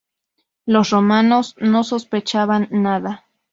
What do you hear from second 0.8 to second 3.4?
Románov no sospechaban nada.